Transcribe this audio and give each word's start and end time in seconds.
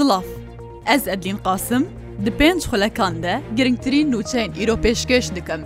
Silav 0.00 0.22
Ez 0.86 1.08
Edlîn 1.08 1.36
qasim 1.44 1.84
di 2.24 2.30
pênc 2.38 2.60
xulekan 2.70 3.22
de 3.22 3.40
giringtirîn 3.56 4.12
nûçeyên 4.12 4.50
îro 4.62 4.74
pêşkeş 4.84 5.34
dikim. 5.36 5.60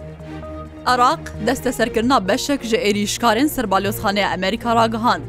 Iraq 0.95 1.21
deste 1.47 1.73
serkirina 1.73 2.29
beşek 2.29 2.63
ji 2.63 2.77
êrîşkarên 2.77 3.49
serbalyozxaneya 3.49 4.31
Amerîka 4.31 4.77
ragihand. 4.77 5.23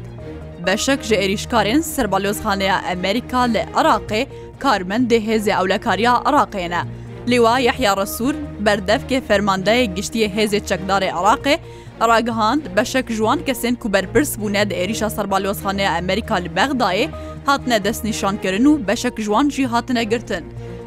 Beşek 0.66 1.02
ji 1.02 1.14
êrîşkarên 1.14 1.82
serbalyozxaneya 1.82 2.82
Amerîka 2.92 3.40
li 3.40 3.64
Iraqê 3.74 4.26
karmendê 4.60 5.18
hêzê 5.26 5.60
ewlekariya 5.60 6.12
Iraqê 6.12 6.70
ne. 6.70 6.82
Lêwa 7.26 7.62
Yehya 7.62 7.92
Resûr 7.92 8.34
berdevkê 8.64 9.20
fermandeyê 9.28 9.94
giştiye 9.94 10.28
hêzê 10.28 10.60
çekdarê 10.66 11.10
Iraqê, 11.10 11.58
ragihand 12.00 12.62
beşek 12.76 13.08
ji 13.10 13.16
wan 13.16 13.38
kesên 13.38 13.76
ku 13.76 13.92
berpirs 13.92 14.38
bûne 14.38 14.70
di 14.70 14.74
êrîşa 14.74 15.10
serbalyozxaneya 15.10 15.96
Amerîka 15.98 16.34
li 16.34 16.48
Bexdayê 16.56 17.08
هاتنە 17.48 17.78
دەستنیشانکردن 17.86 18.66
و 18.70 18.78
بەشەک 18.88 19.16
ژوانجی 19.26 19.66
هاتنە 19.72 20.02
گرتن. 20.12 20.44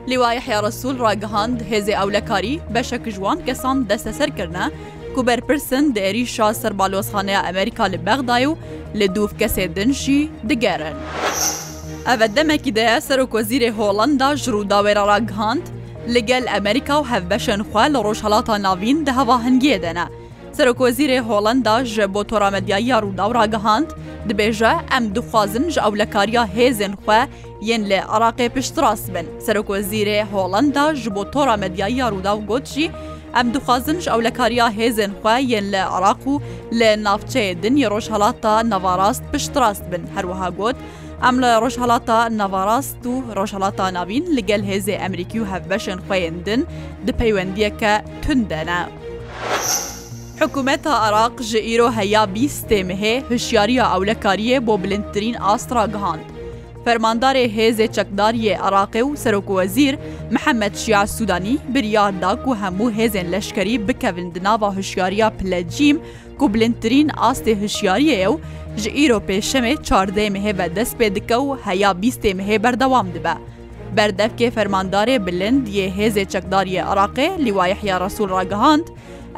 لیوایە 0.09 0.41
حیاڕسوول 0.47 0.97
ڕاگەهاند 1.05 1.57
هێزێ 1.71 1.93
ئەولەکاری 1.99 2.55
بەشەک 2.75 3.03
ژوان 3.15 3.37
کەسان 3.47 3.77
دەستەسەرکردە 3.89 4.65
کو 5.15 5.21
بەرپرسن 5.27 5.85
دێری 5.95 6.25
شا 6.35 6.49
سەربالۆزخانەیە 6.61 7.41
ئەمریکا 7.47 7.85
لە 7.93 7.97
بەغدای 8.07 8.45
و 8.49 8.53
لە 8.99 9.05
دووف 9.15 9.31
کەسێ 9.41 9.65
دنشی 9.77 10.21
دگەرن. 10.49 10.95
ئەvە 12.09 12.27
دەمەکی 12.35 12.71
دەیە 12.77 12.97
سەر 13.07 13.19
و 13.23 13.29
کۆزیرێ 13.33 13.69
هۆڵندا 13.79 14.29
ژرووداوێرە 14.43 15.03
ڕاگهاند 15.11 15.65
لەگەل 16.15 16.45
ئەمریکا 16.53 16.95
و 16.99 17.07
هەفبەشن 17.11 17.61
خوا 17.69 17.85
لە 17.93 17.99
ڕۆژهڵاتە 18.05 18.55
ناوین 18.65 18.97
دەهەوا 19.07 19.37
هەنگێ 19.45 19.75
دەنە. 19.85 20.07
سەرۆکۆزیرێ 20.57 21.19
هۆڵندا 21.27 21.75
ژە 21.95 22.05
بۆ 22.13 22.21
تۆرامەدیایی 22.29 22.89
یا 22.91 22.97
ڕوودا 23.03 23.25
و 23.29 23.33
ڕاگەهاند 23.37 23.89
dibêje 24.27 24.71
em 24.97 25.13
dixwazin 25.13 25.69
ji 25.69 25.79
ewlekariya 25.79 26.43
hêzên 26.55 26.93
xwe 27.05 27.27
yên 27.61 27.83
lê 27.89 27.99
Iraqê 28.01 28.49
piştras 28.49 29.09
bin. 29.13 29.27
Seroko 29.39 29.77
zîrê 29.77 30.23
Holanda 30.31 30.95
ji 30.95 31.15
bo 31.15 31.23
tora 31.31 31.55
medyaya 31.57 32.07
rûdaw 32.09 32.45
got 32.45 32.65
jî, 32.65 32.89
Em 33.35 33.53
dixwazin 33.53 33.99
ji 33.99 34.09
ewlekariya 34.09 34.67
hêzên 34.69 35.11
xwe 35.23 35.39
yên 35.41 35.63
lê 35.73 35.83
Iraq 35.99 36.19
û 36.25 36.41
lê 36.71 37.03
navçeyê 37.03 37.63
din 37.63 37.75
yê 37.77 37.87
rojhelata 37.89 38.69
navarast 38.69 39.23
piştrast 39.33 39.83
bin 39.91 40.03
herwiha 40.15 40.49
got, 40.49 40.75
ئەم 41.25 41.35
لە 41.43 41.49
ڕۆژهڵاتا 41.63 42.17
نەڤڕاست 42.39 43.01
و 43.11 43.13
ڕۆژهڵاتا 43.37 43.85
ناوین 43.97 44.25
لەگەل 44.37 44.61
هێزێ 44.69 44.95
ئەمریکی 45.01 45.39
و 45.41 45.45
هەفبەشن 45.53 45.99
خوێندن 46.05 46.61
دپەیوەندیەکە 47.05 47.93
توندەنە. 48.23 48.79
حکوومەتە 50.39 50.87
عراق 51.05 51.41
ji 51.41 51.59
îro 51.75 51.87
heya 51.95 52.21
bîstêmihê 52.33 53.21
hişyariya 53.29 53.83
ewlekariyê 53.85 54.59
بۆ 54.65 54.83
bilindtirîn 54.83 55.33
astra 55.41 55.85
gihand. 55.85 56.19
Fermandarê 56.85 57.47
hêzê 57.55 57.87
çekdariyê 57.93 58.57
Iraqê 58.57 59.01
û 59.01 59.17
Serokweîr 59.17 59.97
Mihemed 60.31 60.75
Şiya 60.75 61.07
Sudanî 61.07 61.57
biryar 61.73 62.21
da 62.21 62.43
ku 62.43 62.55
hemû 62.63 62.91
hêzên 62.93 63.31
leşkerî 63.31 63.87
bikevindinava 63.87 64.75
hişyariya 64.77 65.29
pilecîm 65.29 66.01
ku 66.39 66.53
bilindtirîn 66.53 67.09
astê 67.09 67.63
hişyariyê 67.65 68.25
ew 68.27 68.37
ji 68.77 68.91
îro 69.05 69.21
pêşemê 69.29 69.73
çardê 69.75 70.27
mihê 70.29 70.57
ve 70.57 70.75
dest 70.75 70.99
pê 71.01 71.15
dike 71.15 71.33
û 71.33 71.57
heya 71.63 71.91
bîstê 71.91 72.31
mihê 72.41 72.63
berdewam 72.63 73.07
dibe. 73.13 73.33
Berdevkê 73.97 74.51
fermandarê 74.51 75.25
bilind 75.25 75.67
yê 75.67 75.89
hêzê 75.99 76.25
çekdariyê 76.25 76.81
Iraqê 76.83 77.45
Liwayihya 77.45 78.01
Resul 78.01 78.29
ragihand, 78.29 78.85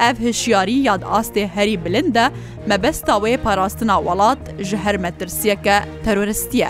ev 0.02 0.16
hişyarî 0.16 0.72
ya 0.72 0.94
astê 0.94 1.46
herî 1.54 1.84
bilind 1.84 2.14
e 2.14 2.28
mebesta 2.66 3.12
wê 3.12 3.36
parastina 3.36 3.96
welat 3.96 4.38
ji 4.60 4.76
her 4.76 4.96
metirsiyeke 4.96 5.76
teroristiye. 6.04 6.68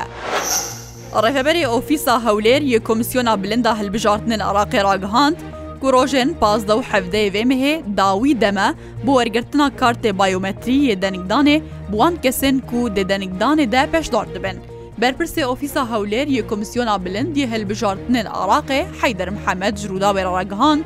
Rêveberê 1.15 1.67
ofîsa 1.67 2.15
hewlêr 2.17 2.63
yê 2.63 2.81
komisyona 2.81 3.43
bilinda 3.43 3.73
e 3.73 3.75
hilbijartinên 3.85 4.39
Iraqê 4.41 4.85
ragihand, 4.85 5.37
ku 5.81 5.89
rojên 5.93 6.35
pazda 6.41 6.73
û 6.73 6.83
hevdeyê 6.83 7.31
vê 7.35 7.43
mihê 7.45 7.97
dawî 7.97 8.41
deme 8.41 8.75
bo 9.07 9.13
wergirtina 9.23 9.71
kartê 9.81 10.19
bayometrî 10.19 10.73
yê 10.73 11.01
denîkdanê 11.03 11.63
buwan 11.93 12.15
kesên 12.25 12.59
ku 12.61 12.77
dê 12.77 13.09
denîkdanê 13.11 13.73
de 13.73 13.89
peşdar 13.93 14.35
dibin. 14.35 14.57
Berpirsê 15.01 15.45
ofîsa 15.45 15.81
hewlêr 15.81 16.27
yê 16.27 16.47
komisyona 16.47 17.05
bilind 17.05 17.37
yê 17.37 17.47
hilbijartinên 17.51 18.27
Iraqê 18.27 18.85
Heyder 19.03 19.29
Mihemed 19.31 19.77
ji 19.77 19.89
rûda 19.89 20.05
wê 20.05 20.39
ragihand, 20.39 20.85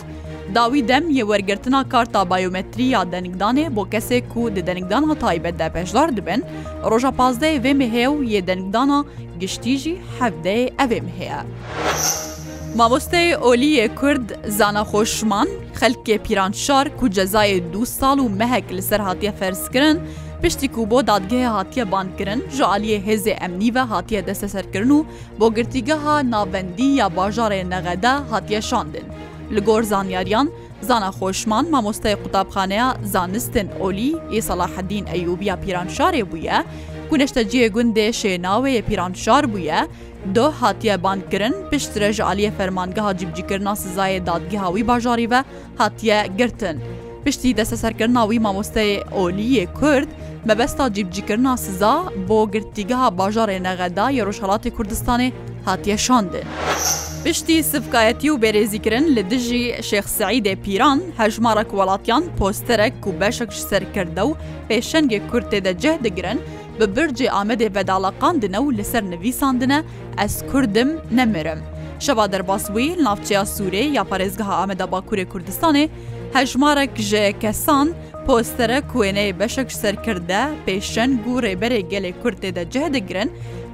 dawî 0.54 0.88
dem 0.88 1.10
yê 1.10 1.20
wergirtina 1.20 1.88
karta 1.88 2.30
bayometrî 2.30 2.82
ya 2.82 3.02
denîkdanê 3.02 3.76
bo 3.76 3.82
kesê 3.82 4.28
ku 4.28 4.56
di 4.56 4.66
denîkdana 4.66 5.14
taybet 5.14 5.58
de 5.58 5.70
pejlar 5.74 6.16
dibin, 6.16 6.44
roja 6.90 7.08
pazdeyê 7.08 7.62
vê 7.64 7.72
mihê 7.76 8.04
û 8.06 8.22
yê 8.24 8.46
denîkdana 8.46 9.04
giştî 9.40 9.78
jî 9.78 9.96
hevdeyê 10.20 10.70
evê 10.78 11.00
miheye. 11.00 11.38
Mamosteyê 12.76 13.34
oliyê 13.36 13.94
Kurd 13.94 14.30
zana 14.48 14.84
xşman, 15.02 15.48
xelkê 15.80 16.18
pîranşar 16.18 16.88
ku 17.00 17.06
cezayê 17.08 17.72
du 17.72 17.86
sal 17.86 18.18
û 18.18 18.36
mehek 18.36 18.72
li 18.72 18.82
ser 18.82 19.00
hatiye 19.00 19.32
ferskirin, 19.32 20.00
piştî 20.42 20.68
ku 20.72 20.90
bo 20.90 21.00
dadgehê 21.00 21.46
hatiye 21.46 21.92
bankirin 21.92 22.44
ji 22.56 22.62
aliyê 22.62 23.04
hêzê 23.06 23.30
emnî 23.44 23.74
ve 23.74 23.78
hatiye 23.80 24.26
desteserkirin 24.26 24.90
û 24.90 25.04
bo 25.40 25.54
girtîgeha 25.54 26.30
navendî 26.30 26.82
ya 26.82 27.06
bajarê 27.06 27.70
neğeda 27.70 28.22
hatiye 28.30 28.62
şandin. 28.62 29.04
li 29.52 29.60
gor 29.64 29.82
zanyariyan 29.82 30.50
zana 30.80 31.10
xşman 31.18 31.64
mamosteyê 31.70 32.16
qutabxaneya 32.22 32.96
zanistin 33.04 33.68
Olî 33.80 34.12
ê 34.32 34.40
Salahedîn 34.42 35.06
Eyyubiya 35.06 35.54
Piranşarê 35.56 36.32
bûye, 36.32 36.64
Guneşteciye 37.10 37.68
gundê 37.68 38.08
şênawê 38.08 38.82
Piranşar 38.82 39.52
bûye, 39.54 39.88
do 40.34 40.50
hatiye 40.60 41.02
bankirin 41.02 41.54
piştre 41.70 42.12
ji 42.12 42.22
aliyê 42.22 42.50
fermangeha 42.56 43.16
cibcikirna 43.16 43.70
sizayê 43.70 44.26
dadgiha 44.26 44.66
wî 44.66 44.88
bajarî 44.88 45.30
ve 45.30 45.44
hatiye 45.78 46.26
girtin. 46.38 46.80
Piştî 47.24 47.56
desteserkirina 47.56 48.22
wî 48.30 48.36
mamosteyê 48.42 49.00
Olîyê 49.04 49.66
Kurd, 49.74 50.08
mebesta 50.44 50.92
cibcikirna 50.92 51.56
siza 51.56 52.04
bo 52.28 52.50
girtîgeha 52.52 53.06
bajarê 53.06 53.62
neğeda 53.62 54.10
ya 54.10 54.24
Rojhelatê 54.24 54.68
Kurdistanê 54.70 55.32
hatiye 55.64 55.96
şandin. 55.98 56.44
پشتی 57.24 57.56
سفکایەتی 57.70 58.28
و 58.32 58.40
بەرێزیکردن 58.44 59.04
لە 59.16 59.22
دژی 59.32 59.64
شێخسعیدێ 59.88 60.54
پیران 60.64 60.98
هەژمارەك 61.20 61.70
وڵاتیان 61.78 62.24
پۆستەرێک 62.38 62.96
و 63.08 63.16
بەشێکش 63.20 63.58
سەرکردە 63.70 64.22
و 64.28 64.36
پێشەنگێک 64.68 65.24
کورتێدە 65.30 65.72
جێ 65.82 65.92
دەگرن 66.04 66.38
بە 66.78 66.86
برجێ 66.94 67.28
ئامەدێ 67.34 67.68
بەداڵەقاندنە 67.76 68.58
و 68.62 68.74
لەسەر 68.78 69.02
نەویساندنە 69.12 69.78
ئەس 70.20 70.34
کوردم 70.50 70.90
نەمرم. 71.16 71.60
شەوا 72.04 72.26
دەرباسبووی 72.32 72.98
ناوچیا 73.04 73.42
سوورێ 73.54 73.84
یا 73.96 74.02
پارێزگەها 74.10 74.54
ئامەدا 74.58 74.86
باکوورێ 74.94 75.24
کوردستانێ 75.32 75.84
هەژمارەك 76.36 76.92
ژێ 77.10 77.26
کەسان 77.42 77.86
پۆستەرە 78.26 78.78
کوێنەی 78.90 79.36
بەشێک 79.40 79.68
سەرکردە 79.80 80.42
پێشەن 80.66 81.10
و 81.30 81.34
ڕێبەرێ 81.44 81.80
گەلێ 81.92 82.12
کورتێدە 82.22 82.62
جێ 82.72 82.84
دەگرن 82.94 83.28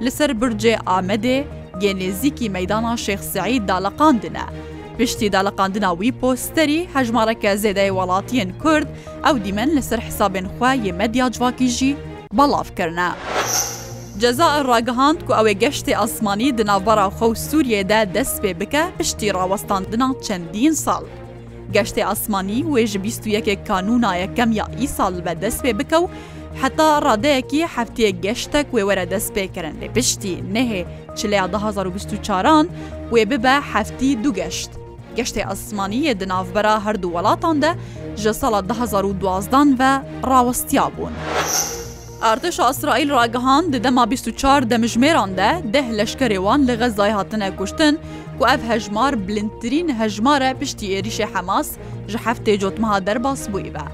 لەسەر 0.05 0.29
برجێ 0.41 0.75
ئامەدێ 0.89 1.39
یە 1.81 1.91
نێزیکی 1.99 2.47
مەدانا 2.55 2.95
شێخسعی 3.05 3.59
داڵەقاندنە. 3.69 4.45
پشتی 4.99 5.27
داڵەقاندنا 5.35 5.89
وی 5.99 6.11
پۆستەری 6.21 6.87
هەژمارەکە 6.95 7.51
زێدای 7.63 7.91
وڵاتیان 7.97 8.51
کورد 8.63 8.87
ئەو 9.25 9.35
دیمەن 9.45 9.69
لەسەر 9.77 9.99
حسابێن 10.07 10.47
خوا 10.55 10.71
یەمەدیا 10.87 11.27
جواکیژی 11.35 11.91
بەڵافکردە. 12.37 13.09
جەزا 14.21 14.49
ڕاگەهاند 14.69 15.19
و 15.27 15.31
ئەوێ 15.37 15.53
گەشتی 15.63 15.97
ئاسمانی 16.01 16.49
دناوبەرا 16.57 17.07
خەو 17.17 17.31
سووریێدا 17.47 17.99
دەست 18.15 18.35
پێ 18.43 18.51
بکە 18.61 18.83
پشتی 18.97 19.33
ڕاوەستاندنا 19.37 20.07
چەندین 20.25 20.73
ساڵ. 20.85 21.03
گەشتی 21.75 22.05
ئاسمانی 22.09 22.59
وێژە 22.73 22.97
21 22.97 23.59
کانونا 23.69 24.11
یەکەم 24.23 24.49
یا 24.59 24.65
ئی 24.79 24.87
ساڵ 24.97 25.13
بەدەست 25.25 25.59
پێ 25.63 25.71
بکە 25.79 25.97
و 26.01 26.07
حتا 26.61 26.87
ڕادەیەکی 27.05 27.61
هەفتەیە 27.75 28.11
گەشتێک 28.25 28.67
وێوەرە 28.73 29.05
دەست 29.13 29.29
پێکردن 29.35 29.75
لێ 29.81 29.87
پشتی 29.95 30.35
نەهێ 30.55 30.81
چلێ 31.19 31.37
2024 31.43 32.65
وێ 33.13 33.23
ببە 33.31 33.55
هەفتی 33.73 34.11
دوو 34.23 34.33
گەشت. 34.39 34.69
گەشتی 35.17 35.45
ئەسمانیە 35.49 36.13
دناافبەرە 36.21 36.75
هەردوو 36.85 37.13
وڵاتاندا 37.15 37.71
ژە 38.23 38.33
ساڵە 38.41 38.61
2012دان 38.71 39.69
بە 39.79 39.91
ڕاوەستیا 40.29 40.85
بوون. 40.95 41.13
ئارتش 42.23 42.57
ئاسرائیل 42.65 43.09
ڕاگەهان 43.17 43.63
دەما 43.85 44.03
24 44.11 44.61
دەمژمێراندا 44.71 45.49
دەه 45.73 45.87
لەشکەێوان 45.97 46.59
لە 46.67 46.73
غەزای 46.81 47.13
هاتنە 47.17 47.49
کوشتن 47.59 47.93
و 48.39 48.43
ئەف 48.49 48.61
هەژمار 48.71 49.13
بلندترین 49.27 49.87
هەژمارە 49.99 50.49
پشتی 50.59 50.87
عێریشە 50.95 51.25
حەماس 51.33 51.67
ژە 52.11 52.19
هەفتەی 52.25 52.57
جۆتمەها 52.61 52.99
دەرباس 53.07 53.41
بووی 53.51 53.71
بە. 53.75 53.85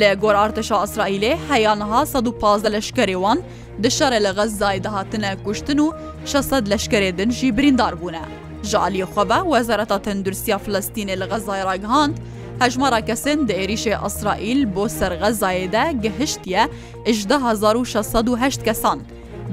لە 0.00 0.10
گۆر 0.22 0.36
ئارتەشا 0.40 0.76
ئەسرائیلێ 0.82 1.32
هەیانەها 1.50 2.00
115 2.12 2.68
لەشکەرێوان 2.74 3.38
دشارە 3.82 4.18
لە 4.26 4.30
غەزای 4.38 4.82
دەهاتنە 4.86 5.30
کوشتن 5.44 5.78
و 5.78 5.92
600 6.24 6.68
لەشکرێ 6.72 7.10
دنژی 7.18 7.52
بریندار 7.56 7.94
بوونە. 8.00 8.24
ژعالی 8.70 9.02
خۆبە 9.12 9.38
وەزارەتە 9.52 9.98
تەندروستیا 10.06 10.56
فلستینێ 10.64 11.14
لە 11.22 11.26
غەزای 11.32 11.62
ڕاگهاند، 11.68 12.14
هەژمارە 12.62 13.00
کەسن 13.08 13.38
دە 13.48 13.54
عێریشێ 13.60 13.94
ئەسرائیل 14.04 14.60
بۆ 14.74 14.84
سەرغەزایەدا 14.98 15.84
گەهشتە 16.02 16.64
16 17.06 18.62
کەسان. 18.66 18.98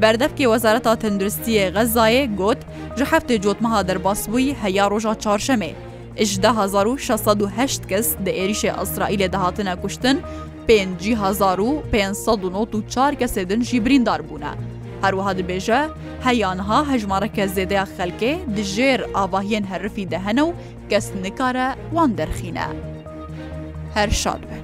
بەردەفکی 0.01 0.49
وەزارەتا 0.51 0.93
تەندروستیە 1.01 1.65
غەزایە 1.75 2.23
گوت 2.39 2.61
ji 2.97 3.03
heftê 3.11 3.35
cotmeha 3.45 3.79
derbasbûیی 3.89 4.53
heya 4.63 4.85
roja 4.93 5.13
çarşemê. 5.23 5.71
1600 6.18 7.88
کەس 7.92 8.08
دە 8.25 8.30
عێریشێ 8.40 8.72
ئەسرائیلێ 8.80 9.28
دەهاتنە 9.34 9.74
کوشتن 9.81 10.18
5594 10.68 13.13
کەسێدن 13.22 13.62
ژی 13.69 13.80
بریندار 13.86 14.22
بوونە. 14.28 14.54
هەروەها 15.04 15.34
دەبێژە 15.40 15.80
هەیانها 16.28 16.80
هەژمارەکە 16.92 17.44
زێدەیە 17.56 17.86
خەلکێ 17.98 18.34
دژێر 18.58 19.00
ئاواهیان 19.16 19.66
هەرفی 19.72 20.10
دەهەنە 20.13 20.44
و 20.48 20.58
کەس 20.92 21.06
نکارە 21.24 21.68
وان 21.96 22.12
دەرخینە. 22.19 22.68
هەر 23.96 24.10
شاد 24.24 24.44
بێ. 24.50 24.61